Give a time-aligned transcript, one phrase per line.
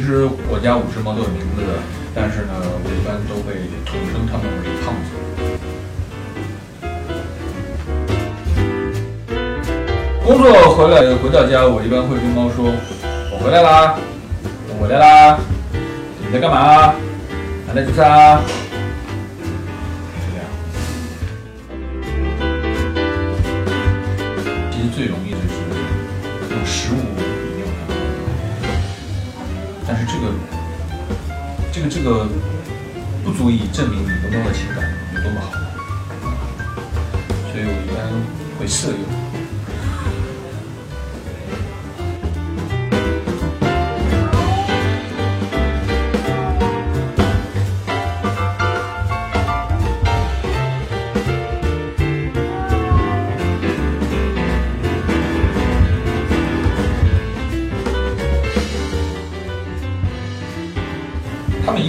[0.00, 1.74] 其实我家五只猫都有名字的，
[2.14, 3.52] 但是呢，我一般都会
[3.84, 5.12] 统称它们为胖子。
[10.24, 12.72] 工作回来回到家，我一般会跟猫说
[13.30, 13.98] ：“我回来啦，
[14.70, 15.38] 我回来啦，
[16.24, 16.94] 你在干嘛？
[17.68, 18.40] 还在吃饭啊？”。
[24.72, 25.60] 其实最容易的就是
[26.54, 26.96] 用食物，
[29.92, 30.32] 但是这个
[31.72, 32.28] 这个这个
[33.24, 35.50] 不足以证明你和猫的情感有多么好，
[37.50, 37.98] 所以我一般
[38.56, 39.29] 会色诱。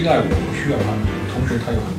[0.01, 0.85] 依赖我，我需要他，
[1.31, 1.93] 同时他又很。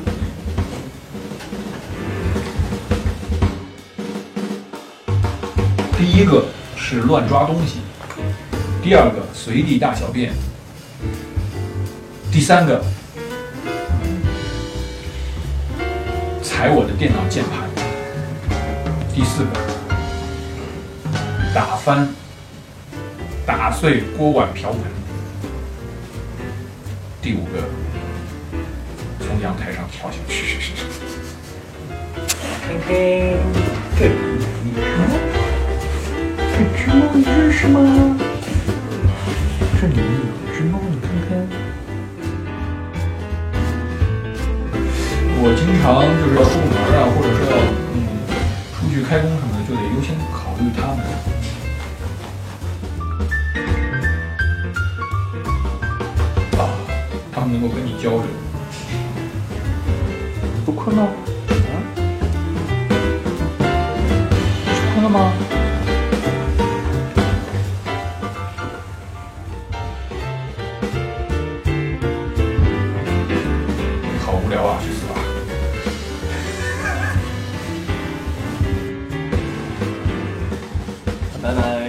[5.97, 7.79] 第一个是乱抓东西，
[8.83, 10.33] 第二个随地大小便，
[12.33, 12.85] 第三个
[16.43, 17.71] 踩我的电脑键盘，
[19.15, 19.51] 第四个
[21.55, 22.09] 打翻、
[23.47, 24.81] 打碎锅碗瓢盆。
[27.23, 27.63] 第五个，
[29.27, 30.73] 从阳台上跳下去。
[32.63, 32.89] 看看，
[33.99, 34.01] 这，
[36.53, 37.77] 这只猫你认识吗？
[39.81, 40.07] 这里面有
[40.55, 41.31] 只猫，你看看。
[45.45, 45.85] 我经常
[46.21, 47.53] 就是要出门啊，或者是要
[47.95, 47.97] 嗯
[48.75, 49.51] 出去开工什么？
[49.59, 50.99] 的，就得优先考虑它们。
[56.59, 56.63] 啊，
[57.33, 58.23] 它们能够跟你交流。
[60.65, 61.03] 不困吗？
[61.03, 61.75] 啊？
[64.65, 65.33] 不是困了吗？
[74.25, 75.15] 好无聊啊，去死吧！
[81.43, 81.82] 拜拜。